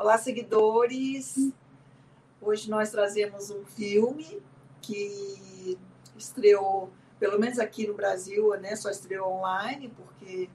[0.00, 1.52] Olá, seguidores.
[2.40, 4.40] Hoje nós trazemos um filme
[4.80, 5.78] que
[6.16, 6.88] estreou,
[7.18, 8.74] pelo menos aqui no Brasil, né?
[8.76, 10.48] Só estreou online, porque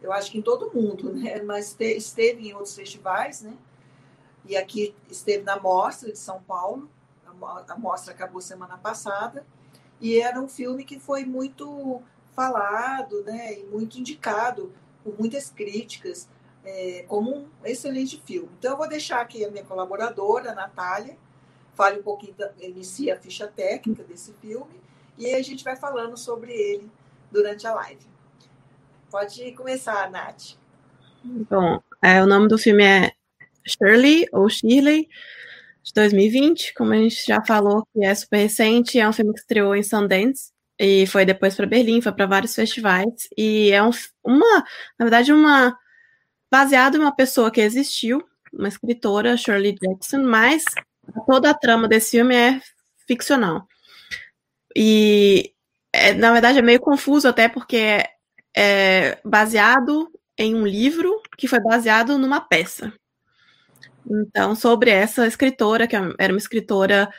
[0.00, 1.42] eu acho que em todo mundo, né?
[1.42, 3.58] Mas esteve em outros festivais, né?
[4.46, 6.90] E aqui esteve na Mostra de São Paulo.
[7.68, 9.44] A mostra acabou semana passada.
[10.00, 12.00] E era um filme que foi muito
[12.34, 13.52] falado, né?
[13.52, 14.72] E muito indicado
[15.04, 16.26] por muitas críticas
[16.64, 18.48] é, como um excelente filme.
[18.58, 21.16] Então, eu vou deixar aqui a minha colaboradora, a Natália,
[21.74, 24.80] fale um pouquinho, inicie a ficha técnica desse filme,
[25.18, 26.90] e a gente vai falando sobre ele
[27.30, 28.06] durante a live.
[29.10, 30.56] Pode começar, Nath.
[31.24, 33.12] Bom, é, o nome do filme é
[33.64, 35.08] Shirley, ou Shirley,
[35.82, 39.40] de 2020, como a gente já falou, que é super recente, é um filme que
[39.40, 43.90] estreou em Sundance, e foi depois para Berlim, foi para vários festivais, e é um,
[44.24, 44.64] uma,
[44.98, 45.76] na verdade, uma
[46.52, 50.62] baseado em uma pessoa que existiu, uma escritora, Shirley Jackson, mas
[51.26, 52.60] toda a trama desse filme é
[53.08, 53.66] ficcional.
[54.76, 55.54] E,
[55.90, 58.10] é, na verdade, é meio confuso até porque é,
[58.54, 62.92] é baseado em um livro que foi baseado numa peça.
[64.06, 67.10] Então, sobre essa escritora, que era uma escritora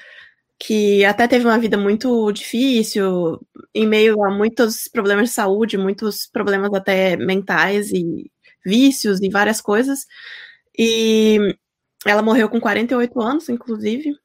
[0.59, 3.42] que até teve uma vida muito difícil,
[3.73, 8.31] em meio a muitos problemas de saúde, muitos problemas até mentais e
[8.66, 10.06] vícios e várias coisas.
[10.78, 11.56] E
[12.06, 14.16] ela morreu com 48 anos, inclusive.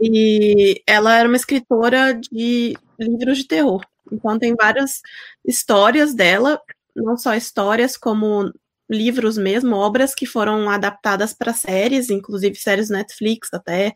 [0.00, 3.84] E ela era uma escritora de livros de terror.
[4.10, 5.00] Então tem várias
[5.46, 6.60] histórias dela,
[6.94, 8.52] não só histórias como
[8.90, 13.94] livros mesmo, obras que foram adaptadas para séries, inclusive séries Netflix até,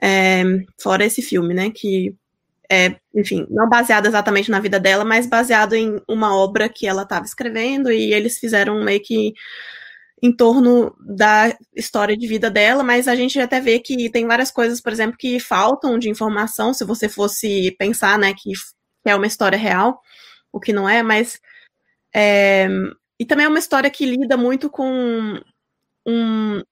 [0.00, 0.42] é,
[0.80, 2.14] fora esse filme, né, que
[2.70, 7.02] é, enfim, não baseado exatamente na vida dela, mas baseado em uma obra que ela
[7.02, 9.32] estava escrevendo e eles fizeram meio que
[10.22, 14.50] em torno da história de vida dela, mas a gente até vê que tem várias
[14.50, 18.52] coisas, por exemplo, que faltam de informação, se você fosse pensar, né, que
[19.06, 20.00] é uma história real,
[20.52, 21.40] o que não é, mas
[22.14, 22.68] é,
[23.18, 25.40] e também é uma história que lida muito com
[26.06, 26.62] um,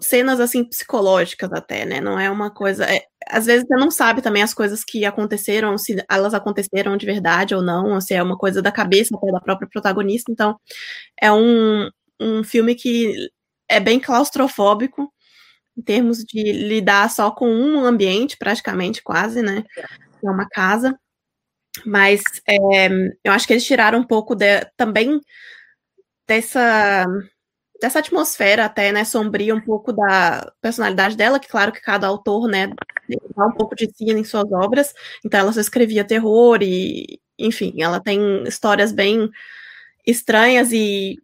[0.00, 2.00] cenas assim psicológicas até, né?
[2.00, 2.84] Não é uma coisa.
[2.84, 7.06] É, às vezes você não sabe também as coisas que aconteceram, se elas aconteceram de
[7.06, 10.30] verdade ou não, ou se é uma coisa da cabeça da própria protagonista.
[10.30, 10.56] Então,
[11.20, 11.90] é um,
[12.20, 13.30] um filme que
[13.68, 15.12] é bem claustrofóbico
[15.76, 19.64] em termos de lidar só com um ambiente, praticamente, quase, né?
[20.24, 20.98] É uma casa.
[21.86, 22.88] Mas é,
[23.24, 25.20] eu acho que eles tiraram um pouco de, também
[26.26, 27.06] dessa
[27.80, 32.48] dessa atmosfera até, né, sombria um pouco da personalidade dela, que claro que cada autor,
[32.48, 32.68] né,
[33.36, 34.92] dá um pouco de si em suas obras,
[35.24, 39.30] então ela só escrevia terror e, enfim, ela tem histórias bem
[40.06, 41.18] estranhas e,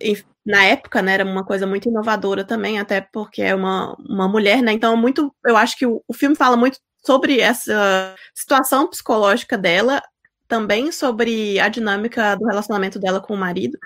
[0.00, 4.28] e na época, né, era uma coisa muito inovadora também, até porque é uma, uma
[4.28, 8.88] mulher, né, então muito, eu acho que o, o filme fala muito sobre essa situação
[8.88, 10.02] psicológica dela,
[10.46, 13.78] também sobre a dinâmica do relacionamento dela com o marido,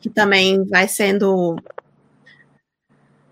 [0.00, 1.56] que também vai sendo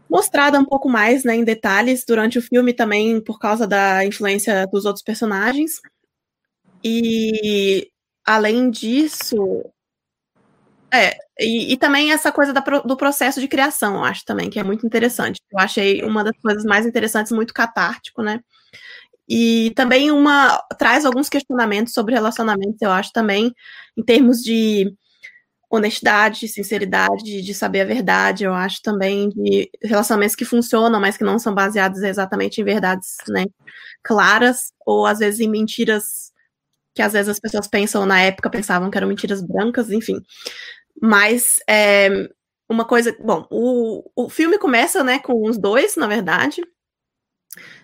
[0.08, 4.66] mostrada um pouco mais né, em detalhes durante o filme, também por causa da influência
[4.66, 5.80] dos outros personagens.
[6.82, 7.90] E
[8.24, 9.64] além disso.
[10.92, 14.58] É, e, e também essa coisa da, do processo de criação, eu acho também, que
[14.58, 15.40] é muito interessante.
[15.50, 18.40] Eu achei uma das coisas mais interessantes, muito catártico, né?
[19.28, 23.52] E também uma traz alguns questionamentos sobre relacionamentos, eu acho também,
[23.96, 24.94] em termos de
[25.70, 31.24] honestidade, sinceridade, de saber a verdade, eu acho também de relacionamentos que funcionam, mas que
[31.24, 33.46] não são baseados exatamente em verdades, né,
[34.02, 36.32] claras, ou às vezes em mentiras
[36.94, 40.18] que às vezes as pessoas pensam, na época pensavam que eram mentiras brancas, enfim.
[41.00, 42.08] Mas é,
[42.68, 46.62] uma coisa, bom, o, o filme começa, né, com os dois, na verdade,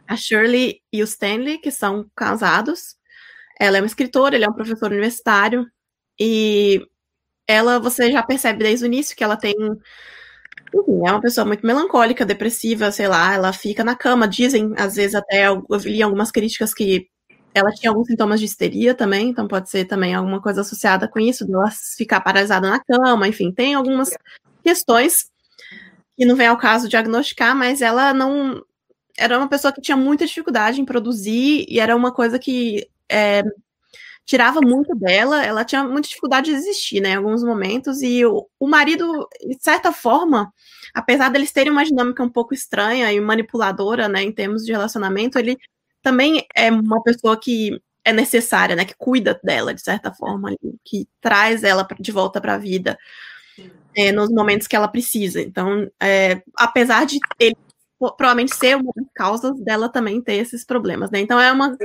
[0.08, 2.96] a Shirley e o Stanley, que são casados.
[3.60, 5.66] Ela é uma escritora, ele é um professor universitário,
[6.18, 6.86] e
[7.52, 9.54] ela você já percebe desde o início que ela tem.
[10.74, 14.26] Enfim, é uma pessoa muito melancólica, depressiva, sei lá, ela fica na cama.
[14.26, 17.08] Dizem, às vezes, até eu li algumas críticas que
[17.54, 21.20] ela tinha alguns sintomas de histeria também, então pode ser também alguma coisa associada com
[21.20, 24.10] isso, dela ficar paralisada na cama, enfim, tem algumas
[24.64, 25.30] questões
[26.16, 28.62] que não vem ao caso diagnosticar, mas ela não.
[29.18, 33.42] Era uma pessoa que tinha muita dificuldade em produzir e era uma coisa que é,
[34.24, 38.46] tirava muito dela, ela tinha muita dificuldade de existir, né, em alguns momentos, e o,
[38.58, 40.52] o marido, de certa forma,
[40.94, 45.38] apesar deles terem uma dinâmica um pouco estranha e manipuladora, né, em termos de relacionamento,
[45.38, 45.56] ele
[46.02, 50.50] também é uma pessoa que é necessária, né, que cuida dela, de certa forma,
[50.84, 52.98] que traz ela de volta para a vida.
[53.96, 55.40] é, nos momentos que ela precisa.
[55.40, 57.56] Então, é, apesar de ele
[57.98, 61.20] provavelmente ser uma das causas dela também ter esses problemas, né?
[61.20, 61.76] Então é uma,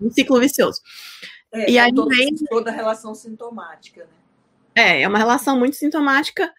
[0.00, 0.80] um ciclo vicioso.
[1.52, 4.10] É, e aí toda, vem toda relação sintomática, né?
[4.76, 6.52] É, é uma relação muito sintomática.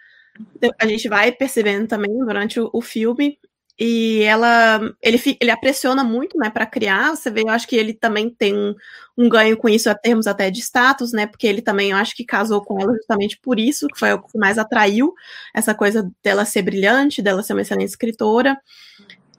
[0.79, 3.37] A gente vai percebendo também durante o, o filme.
[3.79, 7.15] E ela ele, ele a pressiona muito né para criar.
[7.15, 8.73] Você vê eu acho que ele também tem um,
[9.15, 11.27] um, ganho com isso a termos até de status né?
[11.27, 14.21] Porque ele também eu acho que casou com ela justamente por isso que foi o
[14.23, 15.13] que mais atraiu
[15.53, 18.57] essa coisa dela ser brilhante dela ser uma excelente escritora.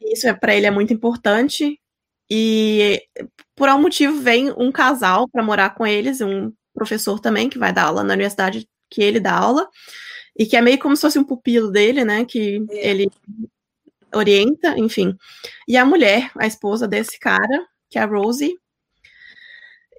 [0.00, 1.80] Isso é para ele é muito importante
[2.30, 3.02] e
[3.56, 7.72] por algum motivo vem um casal para morar com eles um professor também que vai
[7.72, 9.68] dar aula na universidade que ele dá aula
[10.38, 12.90] e que é meio como se fosse um pupilo dele né que é.
[12.90, 13.10] ele
[14.14, 15.16] orienta, enfim.
[15.66, 18.56] E a mulher, a esposa desse cara, que é a Rosie.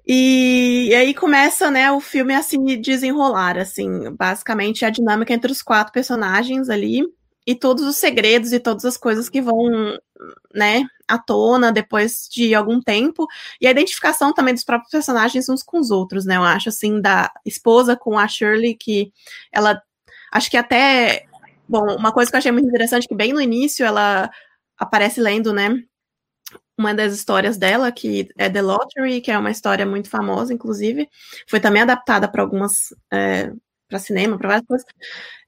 [0.06, 5.52] E, e, aí começa, né, o filme a se desenrolar, assim, basicamente a dinâmica entre
[5.52, 7.02] os quatro personagens ali
[7.50, 9.98] e todos os segredos e todas as coisas que vão,
[10.54, 13.26] né, à tona depois de algum tempo
[13.60, 16.36] e a identificação também dos próprios personagens uns com os outros, né?
[16.36, 19.12] Eu acho assim da esposa com a Shirley que
[19.52, 19.82] ela
[20.32, 21.26] acho que até
[21.68, 24.30] Bom, uma coisa que eu achei muito interessante que bem no início ela
[24.78, 25.70] aparece lendo, né,
[26.78, 31.08] uma das histórias dela, que é The Lottery, que é uma história muito famosa, inclusive.
[31.48, 32.94] Foi também adaptada para algumas.
[33.12, 33.52] É,
[33.88, 34.86] para cinema, para várias coisas.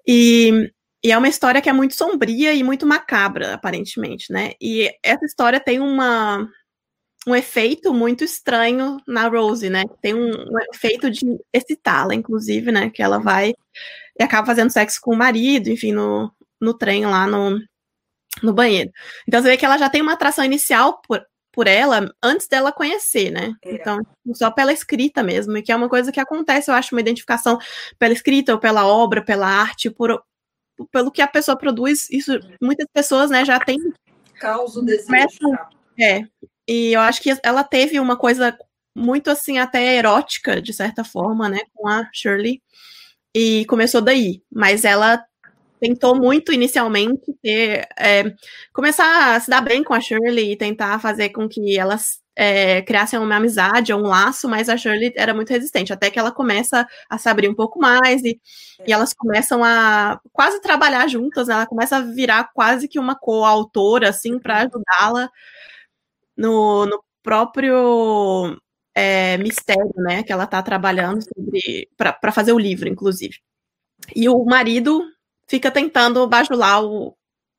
[0.07, 0.73] E,
[1.03, 4.53] e, é uma história que é muito sombria e muito macabra, aparentemente, né?
[4.61, 6.49] E essa história tem uma,
[7.27, 9.85] um efeito muito estranho na Rose, né?
[10.01, 12.91] Tem um, um efeito de excitá-la, inclusive, né?
[12.91, 13.55] Que ela vai
[14.19, 17.59] e acaba fazendo sexo com o marido, enfim, no, no trem lá no,
[18.43, 18.91] no banheiro.
[19.27, 22.73] Então você vê que ela já tem uma atração inicial por, por ela antes dela
[22.73, 23.55] conhecer, né?
[23.65, 23.75] É.
[23.75, 23.99] Então,
[24.35, 27.59] só pela escrita mesmo, e que é uma coisa que acontece, eu acho, uma identificação
[27.99, 30.23] pela escrita ou pela obra, pela arte, por,
[30.91, 32.09] pelo que a pessoa produz.
[32.11, 33.79] Isso, muitas pessoas, né, já tem.
[34.39, 35.11] Causa desejo.
[36.01, 36.23] é.
[36.69, 38.57] E eu acho que ela teve uma coisa
[38.95, 42.63] muito assim, até erótica, de certa forma, né, com a Shirley
[43.35, 44.43] e começou daí.
[44.51, 45.25] Mas ela
[45.81, 48.23] tentou muito inicialmente ter, é,
[48.73, 52.83] começar a se dar bem com a Shirley e tentar fazer com que elas é,
[52.83, 56.33] criassem uma amizade ou um laço, mas a Shirley era muito resistente, até que ela
[56.33, 58.41] começa a se abrir um pouco mais e,
[58.87, 61.55] e elas começam a quase trabalhar juntas, né?
[61.55, 65.31] ela começa a virar quase que uma coautora, assim, para ajudá-la
[66.37, 68.57] no, no próprio
[68.95, 71.25] é, mistério, né, que ela está trabalhando
[71.97, 73.37] para fazer o livro, inclusive.
[74.15, 75.03] E o marido
[75.49, 77.17] fica tentando bajular o,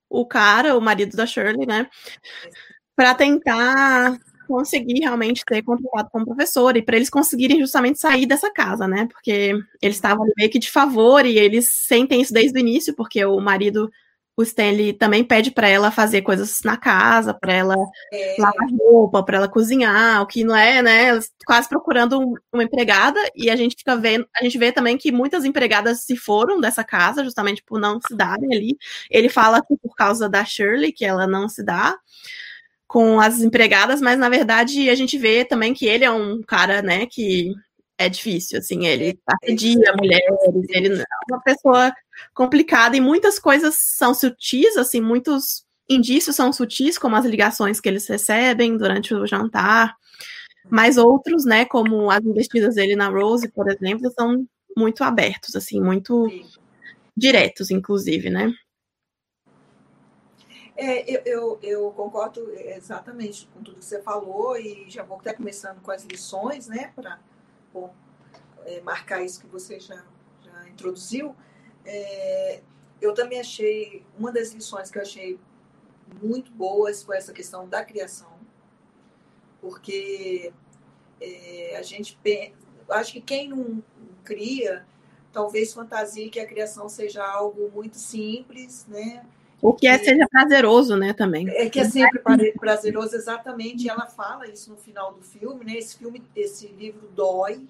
[0.10, 1.88] o cara, o marido da Shirley, né,
[2.96, 4.18] para tentar
[4.48, 8.88] conseguir realmente ter contato com o professor e para eles conseguirem justamente sair dessa casa,
[8.88, 9.08] né?
[9.12, 13.24] Porque eles estavam meio que de favor e eles sentem isso desde o início, porque
[13.26, 13.90] o marido
[14.36, 17.76] o Stanley também pede para ela fazer coisas na casa, para ela
[18.12, 18.36] é.
[18.40, 21.20] lavar roupa, para ela cozinhar, o que não é, né?
[21.46, 25.12] Quase procurando um, uma empregada e a gente fica vendo, a gente vê também que
[25.12, 28.78] muitas empregadas se foram dessa casa justamente por não se darem ali.
[29.10, 31.96] Ele fala que por causa da Shirley que ela não se dá
[32.94, 36.80] com as empregadas, mas na verdade a gente vê também que ele é um cara,
[36.84, 37.52] né, que
[37.98, 40.28] é difícil, assim, ele assedia mulheres,
[40.70, 41.92] ele é uma pessoa
[42.36, 47.90] complicada e muitas coisas são sutis, assim, muitos indícios são sutis, como as ligações que
[47.90, 49.96] eles recebem durante o jantar,
[50.70, 54.46] mas outros, né, como as investidas dele na Rose, por exemplo, são
[54.78, 56.30] muito abertos, assim, muito
[57.18, 58.54] diretos, inclusive, né?
[60.76, 65.32] É, eu, eu, eu, concordo exatamente com tudo que você falou e já vou até
[65.32, 67.20] começando com as lições, né, para
[68.66, 70.04] é, marcar isso que você já,
[70.42, 71.36] já introduziu.
[71.86, 72.62] É,
[73.00, 75.40] eu também achei, uma das lições que eu achei
[76.22, 78.34] muito boas foi essa questão da criação,
[79.62, 80.52] porque
[81.22, 82.18] é, a gente
[82.90, 83.84] acho que quem não
[84.24, 84.86] cria
[85.32, 89.26] talvez fantasie que a criação seja algo muito simples, né?
[89.64, 91.50] O que é, seja prazeroso, né, também.
[91.50, 92.22] É que é sempre
[92.60, 93.90] prazeroso, exatamente.
[93.90, 95.78] Ela fala isso no final do filme, né?
[95.78, 97.66] Esse filme, esse livro dói,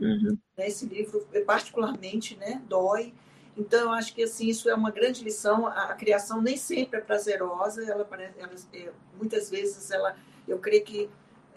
[0.00, 0.38] uhum.
[0.56, 0.68] né?
[0.68, 3.12] Esse livro particularmente, né, dói.
[3.56, 5.66] Então, eu acho que assim isso é uma grande lição.
[5.66, 7.82] A, a criação nem sempre é prazerosa.
[7.82, 8.08] Ela,
[8.38, 10.14] ela é, muitas vezes ela,
[10.46, 11.10] eu creio que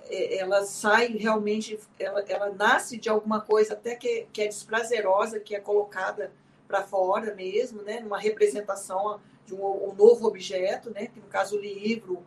[0.10, 5.40] é, ela sai realmente, ela, ela nasce de alguma coisa até que, que é desprazerosa,
[5.40, 6.32] que é colocada
[6.68, 8.02] para fora mesmo, né?
[8.04, 11.08] Uma representação de um, um, novo objeto, né?
[11.08, 12.24] que no caso o livro,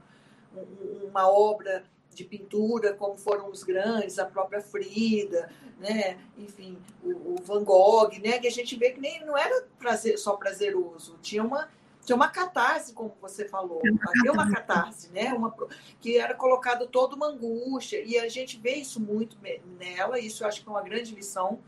[0.54, 1.84] um, uma obra
[2.14, 6.18] de pintura, como foram os grandes, a própria Frida, né?
[6.36, 8.38] enfim, o, o, Van Gogh, né?
[8.38, 11.68] que a gente vê que nem não era prazer, só prazeroso, tinha uma,
[12.04, 15.32] tinha uma catarse, como você falou, havia uma catarse, né?
[15.32, 15.54] uma,
[16.00, 19.36] que era colocado toda uma angústia, e a gente vê isso muito
[19.78, 21.60] nela, isso eu acho que é uma grande lição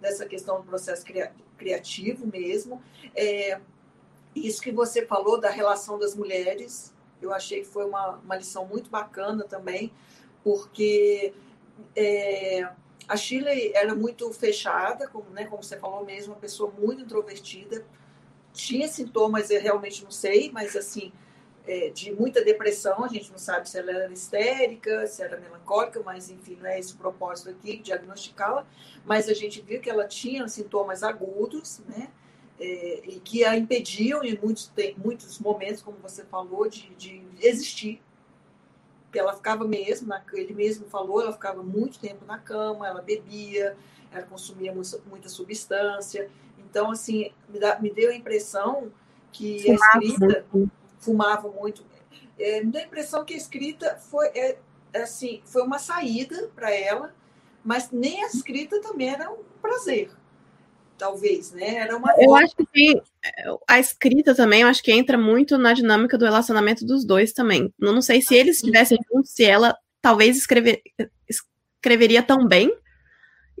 [0.00, 1.04] dessa questão do processo
[1.56, 2.82] criativo mesmo.
[3.14, 3.60] É,
[4.46, 8.66] isso que você falou da relação das mulheres, eu achei que foi uma, uma lição
[8.66, 9.92] muito bacana também,
[10.42, 11.34] porque
[11.94, 12.68] é,
[13.08, 17.84] a Shirley era muito fechada, como, né, como você falou mesmo, uma pessoa muito introvertida,
[18.52, 21.12] tinha sintomas, eu realmente não sei, mas assim,
[21.66, 26.02] é, de muita depressão, a gente não sabe se ela era histérica, se era melancólica,
[26.04, 28.66] mas enfim, não é esse o propósito aqui, diagnosticá-la,
[29.04, 32.10] mas a gente viu que ela tinha sintomas agudos, né?
[32.60, 38.02] É, e que a impediam em muitos, muitos momentos, como você falou, de, de existir.
[39.04, 43.76] Porque ela ficava mesmo, ele mesmo falou, ela ficava muito tempo na cama, ela bebia,
[44.12, 46.30] ela consumia muita, substância.
[46.58, 48.92] Então, assim, me, dá, me deu a impressão
[49.32, 50.72] que fumava a escrita muito.
[50.98, 51.86] fumava muito.
[52.38, 54.58] É, me deu a impressão que a escrita foi, é,
[54.94, 57.14] assim, foi uma saída para ela,
[57.64, 60.10] mas nem a escrita também era um prazer
[60.98, 61.76] talvez, né?
[61.76, 63.00] Era uma eu acho que tem,
[63.66, 67.72] a escrita também, eu acho que entra muito na dinâmica do relacionamento dos dois também.
[67.80, 70.82] Eu não sei se eles estivessem juntos, se ela talvez escrever,
[71.28, 72.76] escreveria tão bem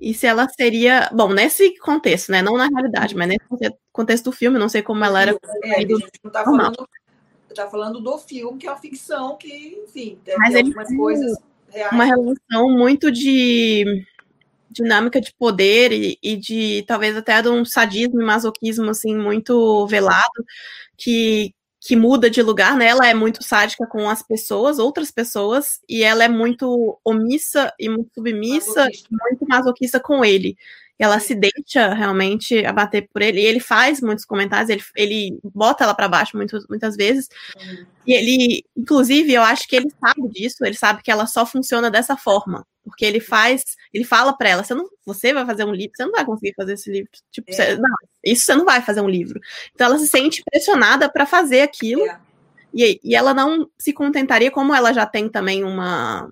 [0.00, 2.42] e se ela seria, bom, nesse contexto, né?
[2.42, 5.38] Não na realidade, mas nesse contexto do filme, não sei como ela era.
[5.64, 6.88] É, a gente não tá falando,
[7.54, 11.92] tá falando do filme, que é uma ficção, que, enfim, tem mas algumas coisas reais.
[11.92, 14.04] Uma relação muito de
[14.70, 19.86] dinâmica de poder e, e, de talvez até de um sadismo e masoquismo assim muito
[19.86, 20.44] velado
[20.96, 22.86] que que muda de lugar, né?
[22.86, 27.88] Ela é muito sádica com as pessoas, outras pessoas, e ela é muito omissa e
[27.88, 29.08] muito submissa, masoquista.
[29.10, 30.56] muito masoquista com ele
[30.98, 35.84] ela se deixa realmente abater por ele, e ele faz muitos comentários, ele, ele bota
[35.84, 37.86] ela para baixo muitas, muitas vezes, uhum.
[38.06, 41.90] e ele, inclusive, eu acho que ele sabe disso, ele sabe que ela só funciona
[41.90, 43.62] dessa forma, porque ele faz,
[43.94, 46.54] ele fala para ela, você não, você vai fazer um livro, você não vai conseguir
[46.56, 47.54] fazer esse livro, tipo, é.
[47.54, 49.40] você, não, isso você não vai fazer um livro.
[49.74, 52.18] Então ela se sente pressionada para fazer aquilo, é.
[52.74, 56.28] e, e ela não se contentaria, como ela já tem também uma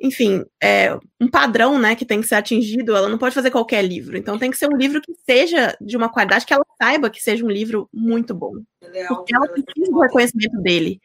[0.00, 3.82] enfim, é, um padrão, né, que tem que ser atingido, ela não pode fazer qualquer
[3.84, 4.16] livro.
[4.16, 7.22] Então tem que ser um livro que seja de uma qualidade que ela saiba que
[7.22, 8.52] seja um livro muito bom.
[9.08, 11.00] Porque ela precisa do reconhecimento dele.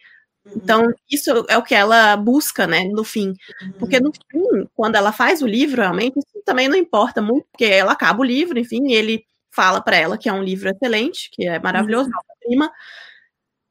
[0.46, 0.54] Uhum.
[0.58, 3.34] Então, isso é o que ela busca, né, no fim.
[3.62, 3.72] Uhum.
[3.80, 7.66] Porque no fim, quando ela faz o livro, realmente, isso também não importa muito, porque
[7.66, 11.30] ela acaba o livro, enfim, e ele fala para ela que é um livro excelente,
[11.32, 12.48] que é maravilhoso, uhum.
[12.48, 12.72] prima,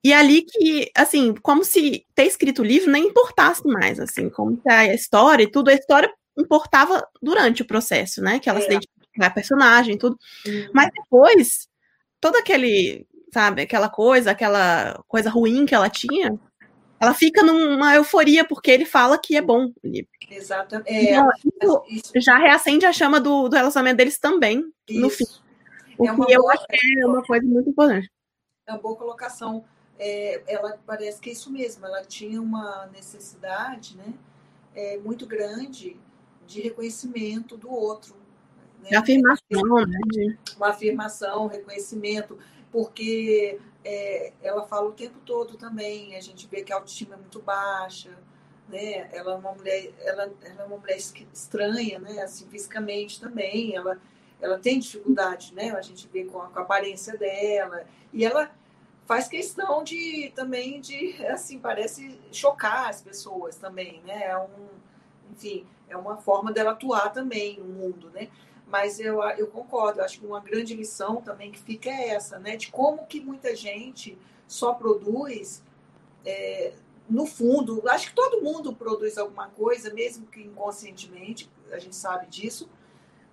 [0.05, 4.61] e ali que, assim, como se ter escrito o livro nem importasse mais, assim, como
[4.61, 8.41] se a história e tudo, a história importava durante o processo, né?
[8.41, 8.63] Que ela é.
[8.63, 10.17] se identificava a personagem, tudo.
[10.47, 10.71] Uhum.
[10.75, 11.69] Mas depois,
[12.21, 16.37] todo aquele, sabe, aquela coisa, aquela coisa ruim que ela tinha,
[16.99, 20.11] ela fica numa euforia porque ele fala que é bom o livro.
[20.31, 20.91] Exatamente.
[20.91, 25.01] É, então, isso, isso, já reacende a chama do, do relacionamento deles também, isso.
[25.01, 25.25] no fim.
[25.99, 28.11] O é que eu boa, acho que é uma coisa muito importante.
[28.67, 29.65] É uma boa colocação
[30.05, 34.13] é, ela parece que é isso mesmo, ela tinha uma necessidade né,
[34.75, 35.97] é, muito grande
[36.45, 38.17] de reconhecimento do outro.
[38.83, 38.97] Né?
[38.97, 40.37] Afirmação, né?
[40.57, 42.37] Uma afirmação, reconhecimento,
[42.73, 47.19] porque é, ela fala o tempo todo também, a gente vê que a autoestima é
[47.19, 48.11] muito baixa,
[48.69, 49.09] né?
[49.13, 52.23] Ela é uma mulher, ela, ela é uma mulher estranha, né?
[52.23, 54.01] Assim, fisicamente também, ela,
[54.41, 55.71] ela tem dificuldade, né?
[55.71, 58.51] A gente vê com a, com a aparência dela, e ela
[59.13, 64.25] faz questão de também de assim parece chocar as pessoas também né?
[64.25, 64.69] É um
[65.31, 68.31] enfim é uma forma dela atuar também no mundo né?
[68.67, 72.39] Mas eu, eu concordo eu acho que uma grande lição também que fica é essa
[72.39, 72.57] né?
[72.57, 74.17] De como que muita gente
[74.49, 75.63] só produz
[76.25, 76.73] é,
[77.07, 77.87] no fundo.
[77.91, 82.67] Acho que todo mundo produz alguma coisa mesmo que inconscientemente a gente sabe disso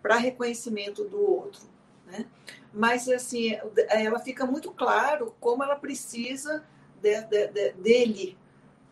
[0.02, 1.62] para reconhecimento do outro
[2.10, 2.26] né
[2.74, 3.58] mas assim
[3.90, 6.64] ela fica muito claro como ela precisa
[7.02, 8.38] de, de, de, dele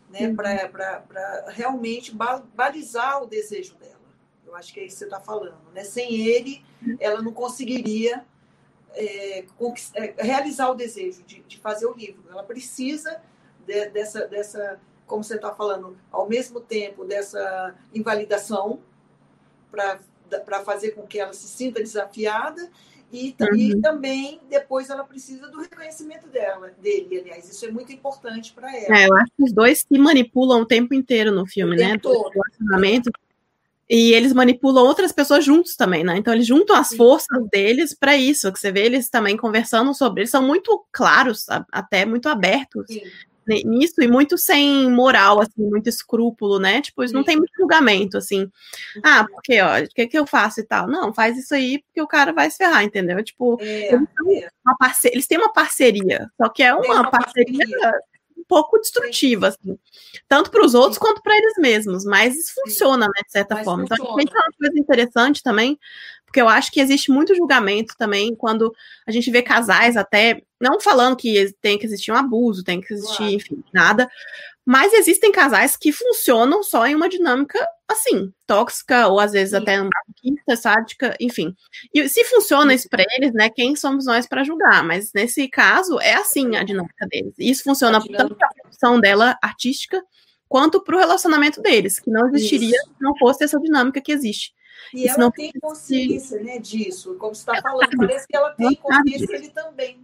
[0.09, 0.35] né, uhum.
[0.35, 2.15] para realmente
[2.53, 3.97] balizar o desejo dela.
[4.45, 5.59] Eu acho que é isso que você está falando.
[5.73, 5.83] Né?
[5.83, 6.63] Sem ele,
[6.99, 8.25] ela não conseguiria
[8.93, 12.23] é, é, realizar o desejo de, de, fazer o livro.
[12.29, 13.21] Ela precisa
[13.65, 18.79] de, dessa, dessa, como você está falando, ao mesmo tempo dessa invalidação
[19.69, 22.71] para fazer com que ela se sinta desafiada
[23.11, 23.55] E, uhum.
[23.55, 27.49] e, também depois ela precisa do reconhecimento dela, dele, aliás.
[27.49, 28.97] Isso é muito importante para ela.
[28.97, 31.97] É, eu acho que os dois se manipulam o tempo inteiro no filme, o né?
[31.97, 32.29] Todo.
[32.29, 33.09] relacionamento.
[33.89, 36.17] E eles manipulam outras pessoas juntos também, né?
[36.17, 36.97] Então eles juntam as Sim.
[36.97, 40.21] forças deles para isso, que você vê eles também conversando sobre.
[40.21, 42.87] Eles são muito claros, até muito abertos.
[42.87, 43.01] Sim
[43.47, 46.81] nisso e muito sem moral, assim, muito escrúpulo, né?
[46.81, 48.49] Tipo, isso não tem muito julgamento, assim.
[49.03, 49.27] Ah, uhum.
[49.27, 50.87] porque, ó, o que, que eu faço e tal?
[50.87, 53.23] Não, faz isso aí porque o cara vai se ferrar, entendeu?
[53.23, 54.07] Tipo, é, eles,
[54.43, 54.49] é.
[54.79, 55.07] Parce...
[55.07, 57.91] eles, têm uma parceria, só que é uma, uma parceria, parceria
[58.37, 59.77] um pouco destrutiva, assim.
[60.27, 63.65] Tanto para os outros quanto para eles mesmos, mas isso funciona, né, de certa mas
[63.65, 63.87] forma.
[63.87, 64.03] Funciona.
[64.03, 65.79] Então, a gente tem uma coisa interessante também,
[66.27, 68.71] porque eu acho que existe muito julgamento também quando
[69.07, 72.93] a gente vê casais até, não falando que tem que existir um abuso, tem que
[72.93, 73.33] existir, claro.
[73.33, 74.09] enfim, nada,
[74.65, 77.57] mas existem casais que funcionam só em uma dinâmica
[77.87, 79.57] assim, tóxica, ou às vezes Sim.
[79.57, 81.55] até anarquista, sádica, enfim.
[81.93, 84.83] E se funciona isso para eles, né, quem somos nós para julgar?
[84.83, 87.33] Mas nesse caso, é assim a dinâmica deles.
[87.39, 90.03] E isso funciona tanto para a produção dela artística,
[90.49, 92.87] quanto para o relacionamento deles, que não existiria isso.
[92.87, 94.53] se não fosse essa dinâmica que existe.
[94.93, 97.97] E Isso ela tem consciência né, disso, como você está falando, sabe.
[97.97, 99.99] parece que ela tem consciência ele também.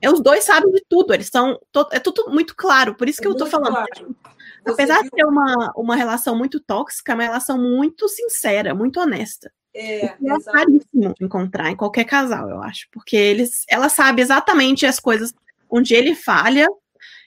[0.00, 1.58] É, os dois sabem de tudo, eles são.
[1.90, 3.72] É tudo muito claro, por isso que é eu estou falando.
[3.72, 4.16] Claro.
[4.64, 5.04] Apesar viu?
[5.04, 9.50] de ter uma, uma relação muito tóxica, é uma relação muito sincera, muito honesta.
[9.74, 10.16] É, é
[10.52, 12.88] raríssimo encontrar em qualquer casal, eu acho.
[12.92, 15.32] Porque eles, ela sabe exatamente as coisas
[15.70, 16.66] onde ele falha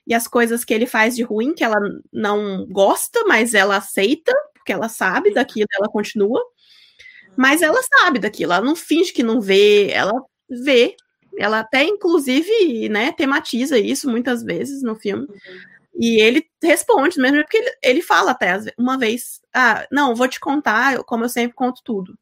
[0.05, 1.79] e as coisas que ele faz de ruim, que ela
[2.11, 6.41] não gosta, mas ela aceita, porque ela sabe daquilo, ela continua.
[7.41, 10.13] Mas ela sabe daquilo, ela não finge que não vê, ela
[10.47, 10.95] vê.
[11.39, 15.27] Ela até, inclusive, né, tematiza isso muitas vezes no filme.
[15.95, 20.39] E ele responde mesmo, porque ele, ele fala até uma vez: Ah, não, vou te
[20.39, 22.15] contar, como eu sempre conto tudo.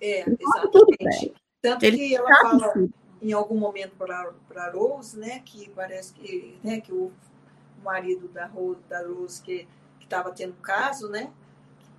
[0.00, 1.26] É, exatamente.
[1.26, 2.94] Tudo, Tanto ele que ela fala tudo.
[3.20, 7.12] em algum momento para Rose, né, que parece que, né, que o
[7.84, 9.68] marido da Rose, da Rose que
[10.00, 11.30] estava tendo um caso, né,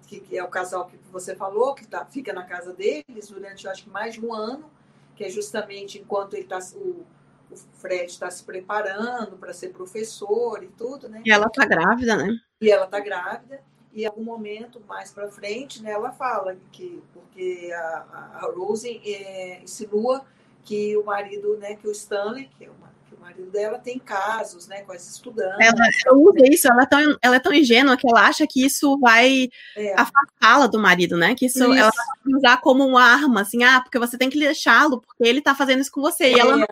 [0.09, 3.67] que, que é o casal que você falou, que tá, fica na casa deles durante,
[3.67, 4.69] acho que mais de um ano,
[5.15, 7.05] que é justamente enquanto ele tá, o,
[7.51, 11.21] o Fred está se preparando para ser professor e tudo, né?
[11.23, 12.39] E ela está grávida, né?
[12.59, 13.61] E ela está grávida.
[13.93, 19.01] E em algum momento mais para frente, né, ela fala que porque a, a Rose
[19.05, 20.25] é, insinua
[20.63, 24.67] que o marido, né, que o Stanley, que é uma o marido dela tem casos,
[24.67, 25.59] né, com as estudantes.
[25.59, 28.97] Ela usa isso, ela é, tão, ela é tão ingênua que ela acha que isso
[28.97, 29.93] vai é.
[29.99, 31.35] afastá-la do marido, né?
[31.35, 31.91] Que isso, isso, ela
[32.25, 35.53] vai usar como uma arma, assim, ah, porque você tem que deixá-lo, porque ele tá
[35.53, 36.25] fazendo isso com você.
[36.25, 36.31] É.
[36.31, 36.67] E ela não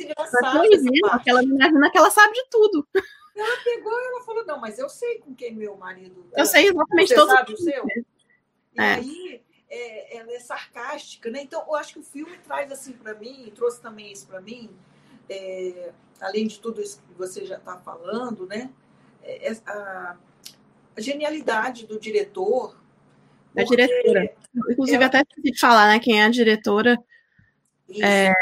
[0.00, 2.88] engraçado ela, é ingênua, ela imagina que ela sabe de tudo.
[3.36, 6.24] Ela pegou e ela falou, não, mas eu sei com quem meu marido.
[6.34, 7.84] Eu sei exatamente você todo sabe o seu.
[7.84, 8.94] E é.
[8.94, 11.42] aí é, ela é sarcástica, né?
[11.42, 14.70] Então, eu acho que o filme traz assim para mim, trouxe também isso para mim,
[15.28, 18.70] é, além de tudo isso que você já está falando, né?
[19.22, 20.16] É, é, a,
[20.96, 22.76] a, genialidade do diretor.
[23.56, 24.34] A diretora.
[24.70, 25.06] Inclusive, ela...
[25.06, 25.98] até esqueci de falar, né?
[25.98, 26.98] Quem é a diretora?
[28.02, 28.32] É,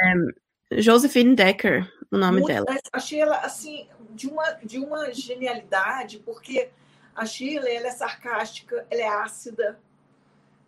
[0.73, 2.67] Josephine Decker, o nome Muito, dela.
[2.93, 6.71] Achei ela, assim, de uma, de uma genialidade, porque
[7.15, 9.79] a Sheila, ela é sarcástica, ela é ácida,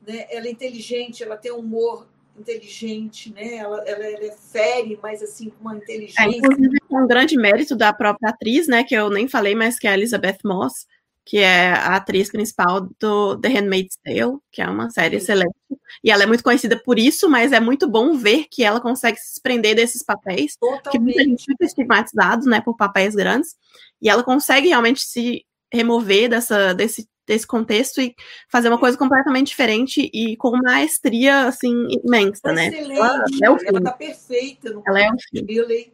[0.06, 0.26] né?
[0.30, 2.06] ela é inteligente, ela tem humor
[2.38, 3.56] inteligente, né?
[3.56, 6.22] Ela, ela, ela, é fere, mas assim, com uma inteligência.
[6.22, 8.84] É, inclusive, um grande mérito da própria atriz, né?
[8.84, 10.86] Que eu nem falei, mas que é a Elizabeth Moss,
[11.24, 15.24] que é a atriz principal do The Handmaid's Tale, que é uma série Sim.
[15.24, 15.54] excelente.
[16.02, 19.18] E ela é muito conhecida por isso, mas é muito bom ver que ela consegue
[19.18, 20.90] se desprender desses papéis, Totalmente.
[20.90, 23.56] que muita gente fica estigmatizado, né, por papéis grandes,
[24.02, 28.14] e ela consegue realmente se remover dessa, desse desse contexto e
[28.48, 32.68] fazer uma coisa completamente diferente e com maestria assim imensa, né?
[32.68, 32.98] Excelente.
[33.00, 35.92] Ela, é o ela tá perfeita no ela é o Billy,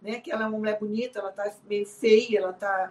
[0.00, 0.20] né?
[0.20, 2.90] Que ela é uma mulher bonita, ela tá meio feia, ela tá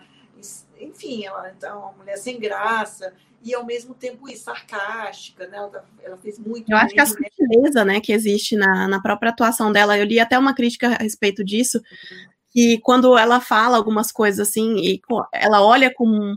[0.80, 3.14] enfim, ela tá uma mulher sem graça
[3.46, 5.58] e ao mesmo tempo sarcástica, né?
[5.58, 6.70] Ela, tá, ela fez muito.
[6.72, 7.10] Eu acho que a né?
[7.10, 11.04] sutileza, né, que existe na, na própria atuação dela, eu li até uma crítica a
[11.04, 11.80] respeito disso,
[12.50, 15.00] que quando ela fala algumas coisas assim, e
[15.32, 16.36] ela olha com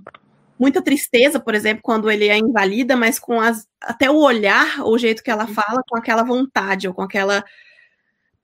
[0.59, 4.99] muita tristeza, por exemplo, quando ele é invalida, mas com as, até o olhar, o
[4.99, 5.55] jeito que ela uhum.
[5.55, 7.45] fala, com aquela vontade, ou com aquela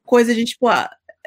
[0.05, 0.69] coisa de tipo,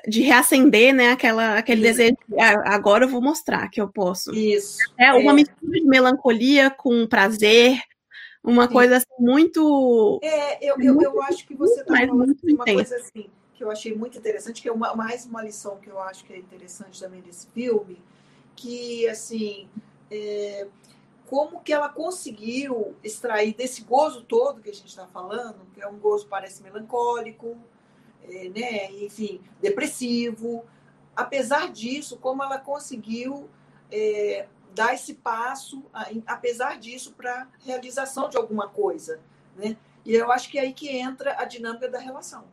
[0.07, 1.97] de reacender, né, aquela, aquele Isso.
[1.97, 4.33] desejo, de, ah, agora eu vou mostrar que eu posso.
[4.33, 4.77] Isso.
[4.97, 5.35] É uma é.
[5.35, 7.79] mistura de melancolia com prazer,
[8.43, 8.73] uma Sim.
[8.73, 10.19] coisa assim, muito.
[10.23, 13.93] É, eu, eu, eu acho que você está falando uma coisa assim, que eu achei
[13.93, 17.21] muito interessante, que é uma, mais uma lição que eu acho que é interessante também
[17.21, 17.99] desse filme,
[18.55, 19.67] que, assim,
[20.11, 20.67] é,
[21.27, 25.87] como que ela conseguiu extrair desse gozo todo que a gente está falando, que é
[25.87, 27.57] um gozo parece melancólico,
[28.23, 30.65] é, né, enfim, depressivo.
[31.15, 33.49] Apesar disso, como ela conseguiu
[33.91, 35.83] é, dar esse passo,
[36.25, 39.19] apesar disso, para realização de alguma coisa,
[39.55, 39.75] né?
[40.05, 42.45] E eu acho que é aí que entra a dinâmica da relação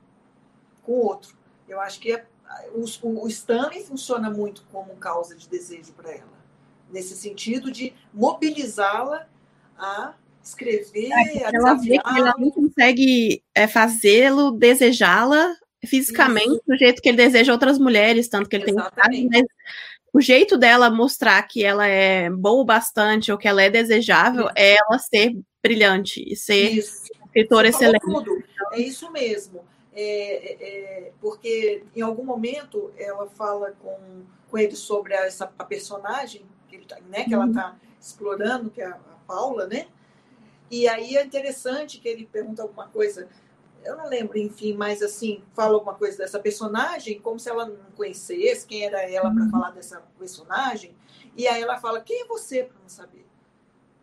[0.82, 1.36] com o outro.
[1.68, 2.26] Eu acho que é,
[2.72, 2.84] o,
[3.22, 6.32] o Stanley funciona muito como causa de desejo para ela,
[6.94, 9.26] nesse sentido de mobilizá-la
[9.76, 16.62] a escrever, é, a ela vê que ela não consegue é, fazê-lo desejá-la fisicamente Isso.
[16.66, 19.28] do jeito que ele deseja outras mulheres, tanto que ele Exatamente.
[19.28, 19.46] tem mas
[20.12, 24.52] o jeito dela mostrar que ela é boa bastante ou que ela é desejável isso.
[24.54, 27.02] é ela ser brilhante e ser isso.
[27.26, 28.00] escritora excelente.
[28.00, 28.44] Tudo.
[28.72, 29.64] É isso mesmo.
[29.92, 35.64] É, é, é, porque em algum momento ela fala com, com ele sobre essa a
[35.64, 36.42] personagem
[36.74, 37.42] que, ele tá, né, que uhum.
[37.42, 39.86] ela está explorando, que é a, a Paula, né?
[40.70, 43.28] E aí é interessante que ele pergunta alguma coisa
[43.84, 47.76] eu não lembro, enfim, mas assim, fala alguma coisa dessa personagem, como se ela não
[47.94, 49.50] conhecesse quem era ela para uhum.
[49.50, 50.94] falar dessa personagem.
[51.36, 53.26] E aí ela fala: Quem é você para não saber?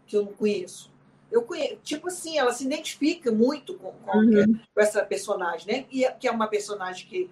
[0.05, 0.91] Que eu não conheço.
[1.31, 4.59] Eu conheço, tipo assim, ela se identifica muito com, com, uhum.
[4.75, 5.85] essa personagem, né?
[5.89, 7.29] E que é uma personagem que,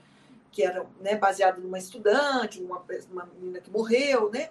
[0.51, 4.49] que era né, baseada numa estudante, uma, uma menina que morreu, né?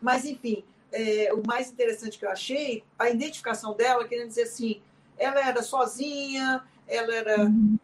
[0.00, 4.80] Mas, enfim, é, o mais interessante que eu achei, a identificação dela, querendo dizer assim,
[5.18, 7.78] ela era sozinha, ela era uhum.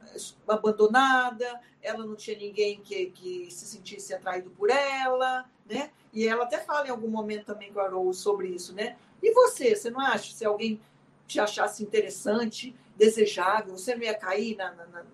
[0.49, 5.91] abandonada, ela não tinha ninguém que, que se sentisse atraído por ela, né?
[6.13, 8.97] E ela até fala em algum momento também com a Rose sobre isso, né?
[9.23, 10.35] E você, você não acha?
[10.35, 10.81] Se alguém
[11.27, 15.05] te achasse interessante, desejável, você não ia cair na, na,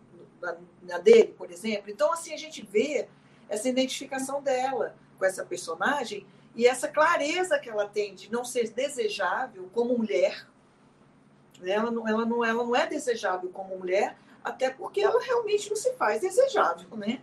[0.40, 1.90] na, na dele, por exemplo?
[1.90, 3.08] Então, assim, a gente vê
[3.48, 8.70] essa identificação dela com essa personagem e essa clareza que ela tem de não ser
[8.70, 10.46] desejável como mulher,
[11.62, 15.76] ela não, ela, não, ela não é desejável como mulher, até porque ela realmente não
[15.76, 17.22] se faz desejável, né?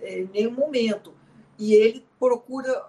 [0.00, 1.14] É, em nenhum momento.
[1.58, 2.84] E ele procura,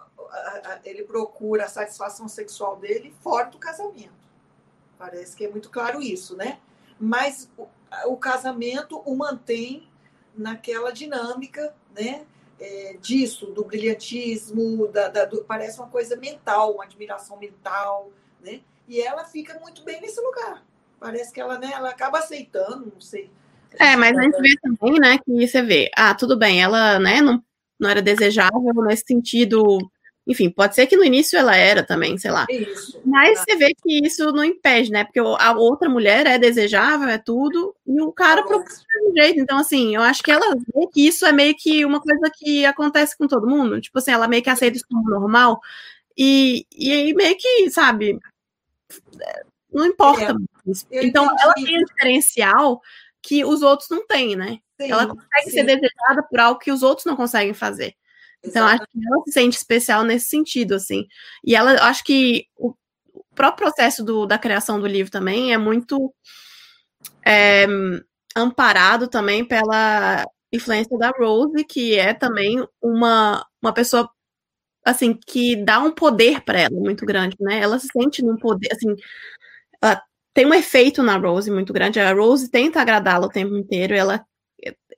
[0.84, 4.12] ele procura a satisfação sexual dele fora do casamento.
[4.98, 6.60] Parece que é muito claro isso, né?
[7.00, 7.68] Mas o,
[8.08, 9.88] o casamento o mantém
[10.36, 12.26] naquela dinâmica, né?
[12.60, 18.12] É, disso, do brilhantismo, da, da, do, parece uma coisa mental, uma admiração mental,
[18.42, 18.62] né?
[18.88, 20.64] E ela fica muito bem nesse lugar
[21.04, 23.30] parece que ela, né, ela acaba aceitando, não sei.
[23.78, 27.20] É, mas a gente vê também, né, que você vê, ah, tudo bem, ela, né,
[27.20, 27.44] não,
[27.78, 29.80] não era desejável nesse sentido,
[30.26, 32.46] enfim, pode ser que no início ela era também, sei lá.
[32.50, 33.46] Isso, mas tá.
[33.46, 37.76] você vê que isso não impede, né, porque a outra mulher é desejável, é tudo,
[37.86, 38.68] e o cara tá procura
[39.12, 42.00] de jeito, então assim, eu acho que ela vê que isso é meio que uma
[42.02, 45.60] coisa que acontece com todo mundo, tipo assim, ela meio que aceita isso como normal,
[46.18, 48.20] e, e aí meio que, sabe,
[49.72, 50.36] não importa.
[50.92, 52.82] É, então, ela tem um diferencial
[53.22, 54.60] que os outros não têm, né?
[54.80, 55.52] Sim, ela consegue sim.
[55.52, 57.96] ser desejada por algo que os outros não conseguem fazer.
[58.44, 61.08] Então, acho que ela se sente especial nesse sentido, assim.
[61.44, 62.76] E ela, acho que o,
[63.34, 66.14] próprio processo do, da criação do livro também é muito
[67.26, 67.66] é,
[68.36, 74.10] amparado também pela influência da Rose, que é também uma, uma pessoa
[74.86, 77.60] assim que dá um poder para ela muito grande, né?
[77.60, 78.96] Ela se sente num poder, assim,
[79.82, 80.02] ela
[80.34, 82.00] tem um efeito na Rose muito grande.
[82.00, 83.94] A Rose tenta agradá-la o tempo inteiro.
[83.94, 84.26] Ela,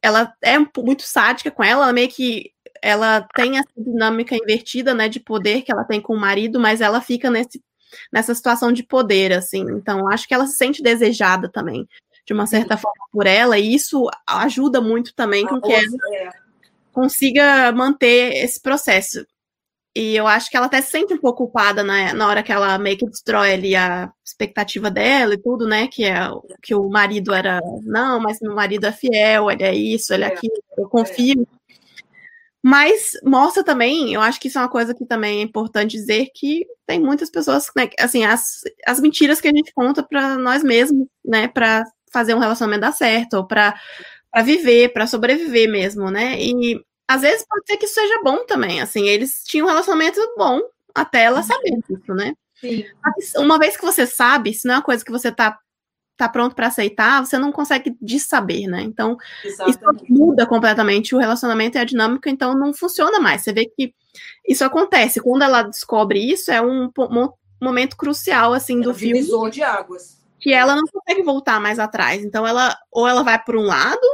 [0.01, 2.51] ela é muito sádica com ela, ela meio que
[2.81, 6.81] ela tem essa dinâmica invertida, né, de poder que ela tem com o marido, mas
[6.81, 7.61] ela fica nesse,
[8.11, 9.65] nessa situação de poder, assim.
[9.71, 11.87] Então, acho que ela se sente desejada também,
[12.25, 15.83] de uma certa forma, por ela, e isso ajuda muito também com que ela
[16.13, 16.29] é.
[16.91, 19.25] consiga manter esse processo.
[19.97, 22.51] E eu acho que ela até se sente um pouco culpada na, na hora que
[22.51, 25.87] ela meio que destrói ali a expectativa dela e tudo, né?
[25.87, 26.19] Que, é,
[26.61, 30.27] que o marido era, não, mas meu marido é fiel, ele é isso, ele é,
[30.27, 31.47] é aquilo, eu confio.
[32.67, 36.31] Mas mostra também, eu acho que isso é uma coisa que também é importante dizer,
[36.33, 40.63] que tem muitas pessoas, né, assim, as, as mentiras que a gente conta para nós
[40.63, 43.75] mesmos, né, para fazer um relacionamento dar certo, ou para
[44.43, 46.41] viver, para sobreviver mesmo, né?
[46.41, 50.19] E às vezes pode ser que isso seja bom também, assim, eles tinham um relacionamento
[50.35, 50.59] bom
[50.95, 52.33] até ela saber disso, né?
[52.59, 52.83] Sim.
[53.37, 55.55] Uma vez que você sabe, se não é uma coisa que você tá,
[56.17, 58.81] tá pronto para aceitar, você não consegue saber, né?
[58.81, 60.03] Então, Exatamente.
[60.03, 63.43] isso muda completamente o relacionamento e a dinâmica, então não funciona mais.
[63.43, 63.93] Você vê que
[64.47, 65.21] isso acontece.
[65.21, 66.89] Quando ela descobre isso, é um,
[67.61, 69.23] momento crucial, assim, é do um filme.
[69.51, 70.23] de águas.
[70.39, 72.23] Que ela não consegue voltar mais atrás.
[72.23, 74.07] Então, ela ou ela vai por um lado,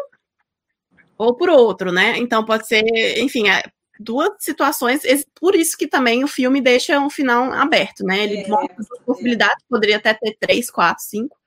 [1.21, 2.17] ou por outro, né?
[2.17, 2.83] Então pode ser,
[3.19, 3.61] enfim, é,
[3.99, 5.01] duas situações,
[5.39, 8.23] por isso que também o filme deixa um final aberto, né?
[8.23, 11.37] Ele é, mostra as possibilidades, poderia até ter três, quatro, cinco.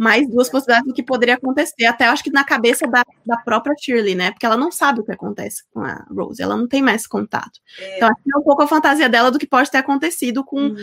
[0.00, 1.84] Mais duas possibilidades do que poderia acontecer.
[1.84, 4.30] Até acho que na cabeça da, da própria Shirley, né?
[4.30, 7.60] Porque ela não sabe o que acontece com a Rose, ela não tem mais contato.
[7.78, 7.96] É.
[7.96, 10.58] Então, acho que é um pouco a fantasia dela do que pode ter acontecido com
[10.58, 10.76] uhum.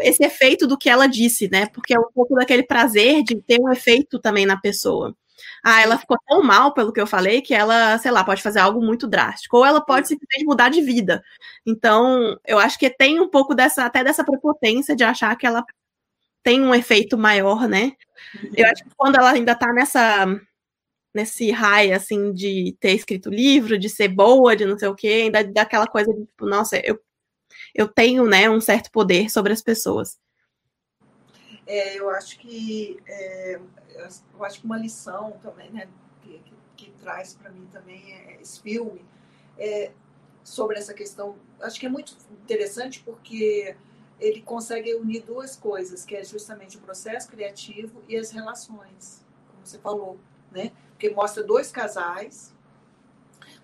[0.00, 1.66] esse efeito do que ela disse, né?
[1.66, 5.14] Porque é um pouco daquele prazer de ter um efeito também na pessoa.
[5.62, 8.60] Ah, ela ficou tão mal pelo que eu falei que ela, sei lá, pode fazer
[8.60, 9.58] algo muito drástico.
[9.58, 11.22] Ou ela pode simplesmente mudar de vida.
[11.66, 15.62] Então, eu acho que tem um pouco dessa, até dessa prepotência de achar que ela
[16.46, 17.90] tem um efeito maior, né?
[18.54, 20.26] Eu acho que quando ela ainda tá nessa
[21.12, 25.22] nesse raio assim de ter escrito livro, de ser boa, de não sei o quê,
[25.24, 27.02] ainda daquela coisa de tipo, nossa, eu
[27.74, 30.20] eu tenho, né, um certo poder sobre as pessoas.
[31.66, 33.58] É, eu acho que é,
[34.34, 35.88] eu acho que uma lição também, né,
[36.22, 39.04] que, que, que traz para mim também é esse filme
[39.58, 39.90] é,
[40.44, 41.36] sobre essa questão.
[41.60, 43.74] Acho que é muito interessante porque
[44.18, 49.64] ele consegue unir duas coisas, que é justamente o processo criativo e as relações, como
[49.64, 50.18] você falou,
[50.50, 50.72] né?
[50.90, 52.54] Porque mostra dois casais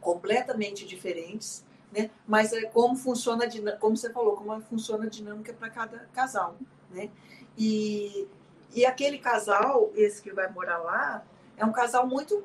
[0.00, 2.10] completamente diferentes, né?
[2.26, 3.46] Mas é como funciona,
[3.78, 6.56] como você falou, como funciona a dinâmica para cada casal,
[6.90, 7.10] né?
[7.56, 8.28] E,
[8.74, 11.24] e aquele casal, esse que vai morar lá,
[11.56, 12.42] é um casal muito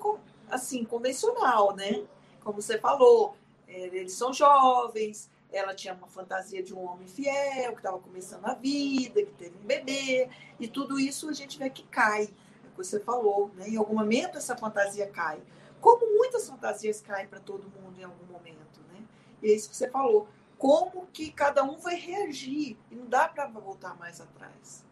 [0.50, 2.06] assim convencional, né?
[2.42, 3.36] Como você falou,
[3.68, 8.46] é, eles são jovens, ela tinha uma fantasia de um homem fiel, que estava começando
[8.46, 10.30] a vida, que teve um bebê,
[10.60, 13.70] e tudo isso a gente vê que cai, é o que você falou, né?
[13.70, 15.42] Em algum momento essa fantasia cai.
[15.80, 19.02] Como muitas fantasias caem para todo mundo em algum momento, né?
[19.42, 20.28] E é isso que você falou.
[20.58, 22.78] Como que cada um vai reagir?
[22.92, 24.84] E não dá para voltar mais atrás.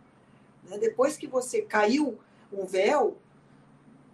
[0.64, 0.78] Né?
[0.78, 2.20] Depois que você caiu
[2.52, 3.18] um véu,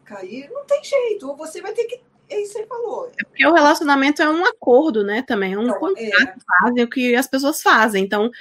[0.06, 1.28] cair, não tem jeito.
[1.28, 2.02] Ou você vai ter que
[2.32, 3.12] é isso que você falou.
[3.20, 5.22] É porque o relacionamento é um acordo, né?
[5.22, 6.36] Também é um então, contrato, é...
[6.62, 8.04] fazem o que as pessoas fazem.
[8.04, 8.32] Então,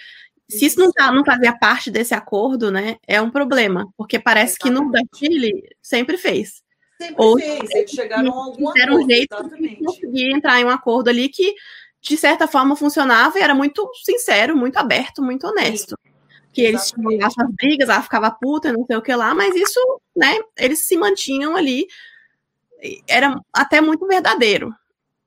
[0.48, 2.96] se isso não, tá, não fazia parte desse acordo, né?
[3.06, 3.88] É um problema.
[3.96, 5.08] Porque parece Exatamente.
[5.18, 6.62] que no Chile sempre fez.
[7.00, 7.70] Sempre Ou fez.
[7.70, 8.96] Eles chegaram a algum acordo.
[8.96, 9.78] um jeito exatamente.
[9.78, 11.54] de conseguir entrar em um acordo ali que,
[12.00, 15.96] de certa forma, funcionava e era muito sincero, muito aberto, muito honesto.
[16.04, 16.12] Sim.
[16.52, 19.80] Que eles tinham suas brigas, ela ficava puta, não sei o que lá, mas isso,
[20.16, 20.36] né?
[20.58, 21.86] Eles se mantinham ali
[23.08, 24.74] era até muito verdadeiro.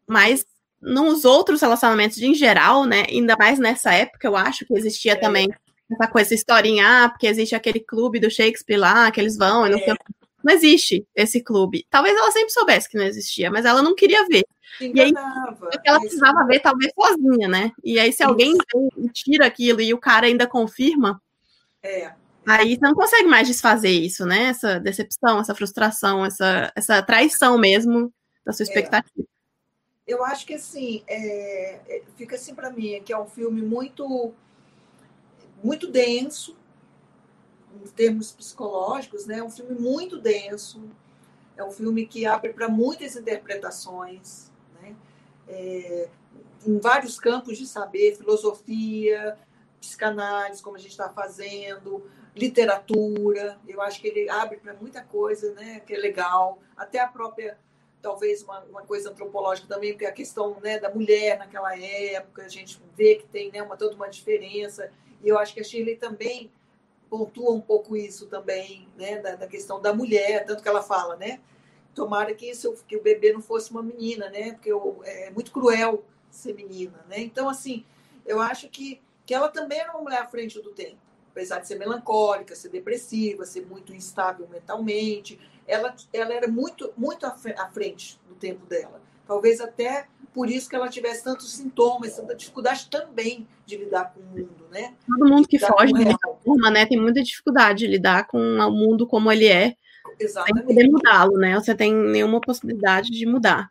[0.08, 0.46] Mas
[0.82, 3.06] nos outros relacionamentos em geral, né?
[3.10, 5.16] Ainda mais nessa época, eu acho que existia é.
[5.16, 5.48] também
[5.92, 9.66] essa coisa, essa historinha, ah, porque existe aquele clube do Shakespeare lá, que eles vão,
[9.66, 9.96] e não, é.
[10.44, 11.86] não existe esse clube.
[11.90, 14.44] Talvez ela sempre soubesse que não existia, mas ela não queria ver.
[14.82, 15.14] E aí,
[15.86, 17.72] ela precisava ver, talvez, sozinha, né?
[17.84, 18.58] E aí, se alguém
[19.14, 21.22] tira aquilo e o cara ainda confirma,
[21.84, 22.14] é.
[22.46, 24.46] Aí você não consegue mais desfazer isso, né?
[24.46, 28.14] Essa decepção, essa frustração, essa, essa traição mesmo
[28.46, 28.68] da sua é.
[28.68, 29.26] expectativa.
[29.28, 29.34] É.
[30.06, 34.34] Eu acho que assim, é, é fica assim para mim, que é um filme muito,
[35.64, 36.58] muito denso,
[37.74, 39.40] em termos psicológicos, né?
[39.40, 40.84] É um filme muito denso,
[41.56, 44.52] é um filme que abre para muitas interpretações,
[44.82, 44.94] né?
[45.48, 46.10] É,
[46.66, 49.38] em vários campos de saber, filosofia,
[49.84, 53.60] psicanálise, como a gente está fazendo, literatura.
[53.68, 55.82] Eu acho que ele abre para muita coisa, né?
[55.86, 56.60] Que é legal.
[56.76, 57.58] Até a própria,
[58.02, 62.48] talvez uma, uma coisa antropológica também, porque a questão né, da mulher naquela época, a
[62.48, 64.90] gente vê que tem né, uma, toda uma diferença.
[65.22, 66.50] E eu acho que a Shirley também
[67.10, 69.20] pontua um pouco isso também, né?
[69.20, 71.42] Da, da questão da mulher, tanto que ela fala, né?
[71.94, 74.54] Tomara que, isso, que o bebê não fosse uma menina, né?
[74.54, 74.72] Porque
[75.04, 77.20] é muito cruel ser menina, né?
[77.20, 77.86] Então, assim,
[78.26, 80.98] eu acho que, que ela também era uma mulher à frente do tempo
[81.34, 87.26] apesar de ser melancólica, ser depressiva, ser muito instável mentalmente, ela, ela era muito, muito
[87.26, 89.02] à frente do tempo dela.
[89.26, 94.20] Talvez até por isso que ela tivesse tantos sintomas, tanta dificuldade também de lidar com
[94.20, 94.94] o mundo, né?
[95.08, 99.08] Todo mundo que foge dessa forma, né, tem muita dificuldade de lidar com o mundo
[99.08, 99.76] como ele é,
[100.20, 100.68] Exatamente.
[100.68, 101.56] sem poder mudá-lo, né?
[101.56, 103.70] Você tem nenhuma possibilidade de mudar.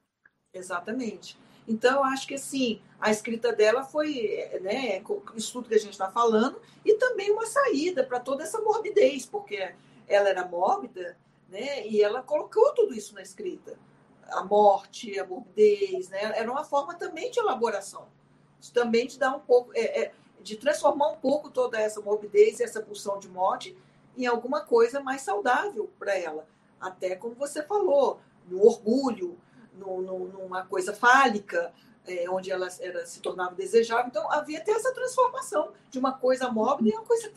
[0.52, 1.38] Exatamente.
[1.66, 5.02] Então, eu acho que assim, a escrita dela foi né,
[5.34, 9.26] isso tudo que a gente está falando, e também uma saída para toda essa morbidez,
[9.26, 9.74] porque
[10.08, 11.16] ela era mórbida,
[11.48, 13.78] né, e ela colocou tudo isso na escrita.
[14.28, 18.08] A morte, a morbidez, né, era uma forma também de elaboração.
[18.72, 22.64] Também de dar um pouco, é, é, de transformar um pouco toda essa morbidez e
[22.64, 23.76] essa pulsão de morte
[24.16, 26.46] em alguma coisa mais saudável para ela.
[26.80, 29.38] Até como você falou, no orgulho,
[29.74, 31.72] no, no, numa coisa fálica,
[32.06, 34.06] é, onde ela era, se tornava desejável.
[34.08, 37.30] Então, havia até essa transformação de uma coisa móvel e uma coisa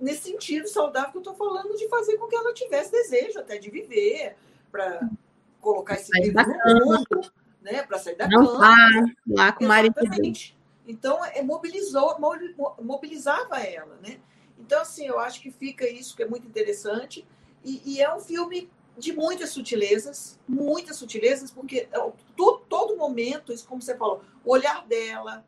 [0.00, 3.58] nesse sentido saudável que eu estou falando, de fazer com que ela tivesse desejo até
[3.58, 4.36] de viver,
[4.70, 5.08] para
[5.60, 8.58] colocar esse livro no mundo, né, para sair da Não cama.
[8.58, 8.76] Lá,
[9.28, 9.94] lá com o marido.
[10.86, 12.16] Então, é, mobilizou,
[12.80, 14.18] mobilizava ela, né?
[14.58, 17.26] Então, assim, eu acho que fica isso que é muito interessante
[17.64, 23.52] E, e, é um filme de muitas sutilezas, muitas sutilezas, porque é todo, todo momento,
[23.52, 25.44] isso como você falou, o olhar dela,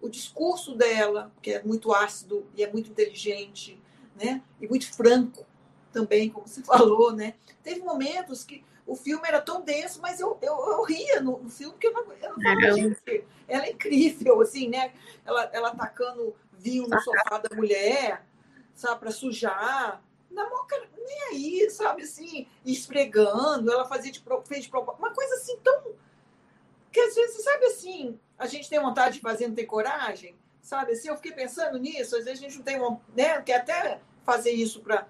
[0.00, 3.80] o discurso dela, que é muito ácido e é muito inteligente,
[4.16, 4.42] né?
[4.60, 5.46] E muito franco
[5.92, 7.34] também, como você falou, né?
[7.62, 11.48] Teve momentos que o filme era tão denso, mas eu, eu, eu ria no, no,
[11.48, 14.92] filme, porque eu não, eu não falava, gente, ela é incrível, assim, né?
[15.24, 18.26] Ela, ela atacando vinho no sofá da mulher,
[18.74, 20.02] sabe, para sujar.
[20.32, 25.58] Na moca, nem aí, sabe, assim, esfregando, ela fazia de, fez de uma coisa assim
[25.58, 25.94] tão.
[26.90, 30.92] Que às vezes, sabe assim, a gente tem vontade de fazer, não tem coragem, sabe?
[30.92, 33.00] Assim, eu fiquei pensando nisso, às vezes a gente não tem uma.
[33.16, 35.06] Né, quer até fazer isso para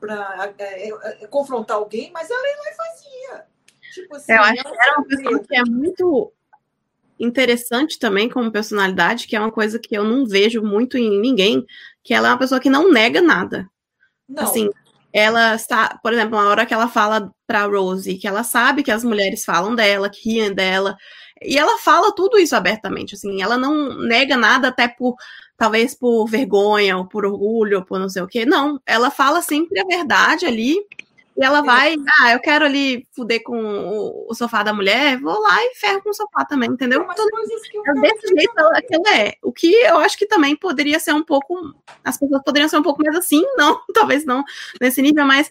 [0.00, 3.46] para é, é, confrontar alguém, mas ela ia lá e fazia.
[3.94, 6.32] Tipo assim, eu acho que era uma pessoa que é muito
[7.18, 11.64] interessante também como personalidade, que é uma coisa que eu não vejo muito em ninguém,
[12.02, 13.68] que ela é uma pessoa que não nega nada.
[14.28, 14.42] Não.
[14.42, 14.68] Assim,
[15.12, 18.90] ela está, por exemplo, na hora que ela fala para Rose que ela sabe que
[18.90, 20.96] as mulheres falam dela, que riem dela,
[21.42, 25.14] e ela fala tudo isso abertamente, assim, ela não nega nada até por
[25.56, 28.44] talvez por vergonha ou por orgulho ou por não sei o quê.
[28.44, 30.76] Não, ela fala sempre a verdade ali.
[31.36, 35.40] E ela vai, ah, eu quero ali fuder com o, o sofá da mulher, vou
[35.40, 37.02] lá e ferro com o sofá também, entendeu?
[37.02, 39.34] É desse jeito ela, que ela é.
[39.42, 41.74] O que eu acho que também poderia ser um pouco.
[42.04, 44.44] As pessoas poderiam ser um pouco mais assim, não, talvez não
[44.80, 45.50] nesse nível, mas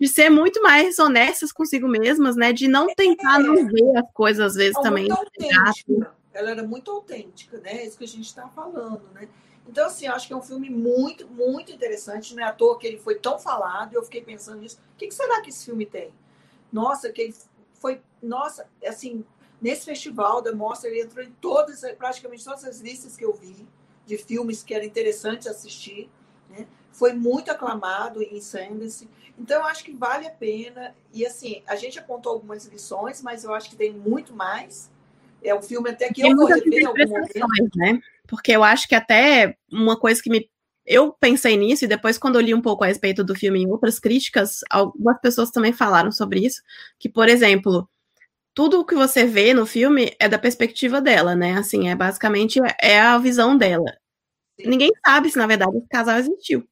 [0.00, 2.52] de ser muito mais honestas consigo mesmas, né?
[2.52, 3.42] De não tentar é.
[3.42, 5.06] não ver as coisas às vezes é também.
[6.32, 7.82] Ela era muito autêntica, né?
[7.82, 9.28] É isso que a gente está falando, né?
[9.70, 12.34] Então, assim, eu acho que é um filme muito, muito interessante.
[12.34, 13.94] Não é à toa que ele foi tão falado.
[13.94, 14.80] Eu fiquei pensando nisso.
[14.94, 16.12] O que, que será que esse filme tem?
[16.72, 17.34] Nossa, que ele
[17.74, 18.02] foi.
[18.20, 19.24] Nossa, assim,
[19.62, 23.64] nesse festival da Mostra, ele entrou em todas, praticamente todas as listas que eu vi
[24.04, 26.10] de filmes que eram interessantes assistir.
[26.48, 26.66] Né?
[26.90, 29.08] Foi muito aclamado em Sundance.
[29.38, 30.96] Então, eu acho que vale a pena.
[31.14, 34.90] E, assim, a gente apontou algumas lições, mas eu acho que tem muito mais.
[35.40, 37.78] É um filme até que eu vou rever em algum momento.
[37.78, 38.02] Né?
[38.30, 40.48] Porque eu acho que até uma coisa que me.
[40.86, 43.70] Eu pensei nisso, e depois, quando eu li um pouco a respeito do filme em
[43.70, 46.62] outras críticas, algumas pessoas também falaram sobre isso.
[46.98, 47.88] Que, por exemplo,
[48.54, 51.54] tudo o que você vê no filme é da perspectiva dela, né?
[51.58, 53.92] Assim, é basicamente é a visão dela.
[54.64, 56.66] Ninguém sabe se, na verdade, esse casal existiu.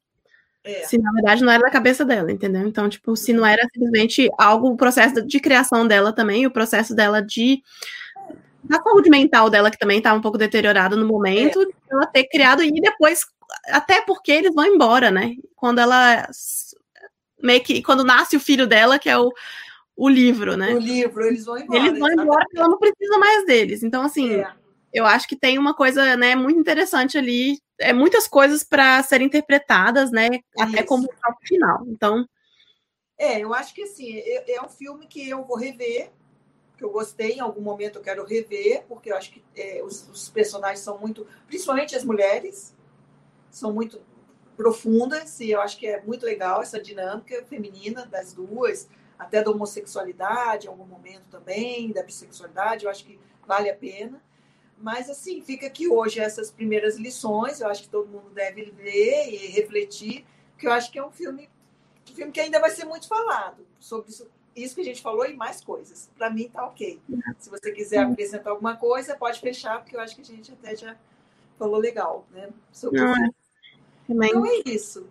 [0.64, 0.85] É.
[0.85, 2.66] Se na verdade não era da cabeça dela, entendeu?
[2.66, 6.94] Então, tipo, se não era simplesmente algo, o processo de criação dela também, o processo
[6.94, 7.62] dela de
[8.71, 11.66] a saúde mental dela, que também estava tá um pouco deteriorada no momento, é.
[11.90, 13.25] ela ter criado, e depois,
[13.68, 15.35] até porque eles vão embora, né?
[15.55, 16.29] Quando ela.
[17.40, 17.83] Meio que.
[17.83, 19.33] Quando nasce o filho dela, que é o,
[19.97, 20.75] o livro, né?
[20.75, 21.79] O livro, eles vão embora.
[21.79, 23.83] Eles vão embora porque ela não precisa mais deles.
[23.83, 24.53] Então, assim, é.
[24.92, 27.59] eu acho que tem uma coisa, né, muito interessante ali.
[27.81, 30.29] É muitas coisas para serem interpretadas, né?
[30.59, 30.87] Até Isso.
[30.87, 31.85] como o final.
[31.87, 32.27] Então.
[33.16, 36.11] É, eu acho que assim, é, é um filme que eu vou rever
[36.79, 40.09] que eu gostei, em algum momento eu quero rever, porque eu acho que é, os,
[40.09, 42.73] os, personagens são muito, principalmente as mulheres,
[43.51, 44.01] são muito
[44.57, 48.88] profundas, e eu acho que é muito legal essa dinâmica feminina das duas,
[49.19, 54.23] até da homossexualidade em algum momento também, da bissexualidade, eu acho que vale a pena.
[54.81, 59.29] Mas, assim, fica aqui hoje essas primeiras lições, eu acho que todo mundo deve ler
[59.29, 61.51] e refletir, porque eu acho que é um filme,
[62.09, 64.31] um filme que ainda vai ser muito falado sobre isso
[64.62, 66.11] isso que a gente falou e mais coisas.
[66.16, 67.01] Para mim tá ok.
[67.38, 70.77] Se você quiser acrescentar alguma coisa, pode fechar, porque eu acho que a gente até
[70.77, 70.97] já
[71.59, 72.51] falou legal, né?
[72.73, 73.31] Sobre é.
[74.09, 75.07] Então é isso.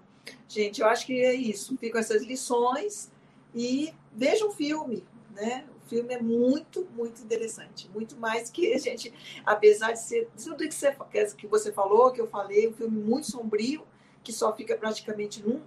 [0.47, 1.77] Gente, eu acho que é isso.
[1.77, 3.11] Ficam essas lições
[3.53, 5.65] e veja um filme, né?
[5.83, 7.89] O filme é muito, muito interessante.
[7.93, 9.13] Muito mais que a gente,
[9.45, 10.95] apesar de ser tudo que você,
[11.37, 13.85] que você falou, que eu falei, um filme muito sombrio,
[14.23, 15.61] que só fica praticamente num,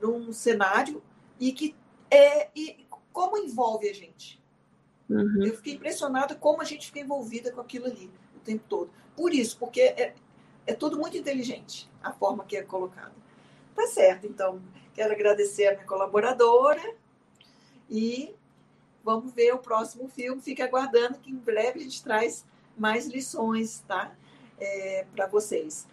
[0.00, 1.02] num cenário
[1.38, 1.74] e que
[2.10, 2.83] é, e
[3.14, 4.42] como envolve a gente.
[5.08, 5.46] Uhum.
[5.46, 8.90] Eu fiquei impressionada como a gente fica envolvida com aquilo ali o tempo todo.
[9.16, 10.14] Por isso, porque é,
[10.66, 13.14] é tudo muito inteligente, a forma que é colocada.
[13.74, 14.60] Tá certo, então,
[14.92, 16.82] quero agradecer a minha colaboradora
[17.88, 18.34] e
[19.04, 20.42] vamos ver o próximo filme.
[20.42, 22.44] Fique aguardando que em breve a gente traz
[22.76, 24.12] mais lições, tá?
[24.58, 25.86] É, para vocês.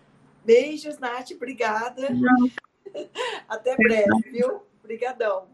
[0.43, 2.09] Beijos, Nath, obrigada.
[2.09, 2.49] Não.
[3.47, 4.63] Até breve, viu?
[4.83, 5.50] Obrigadão.